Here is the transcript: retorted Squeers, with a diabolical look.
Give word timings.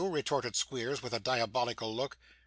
retorted 0.09 0.55
Squeers, 0.55 1.03
with 1.03 1.13
a 1.13 1.19
diabolical 1.19 1.95
look. 1.95 2.17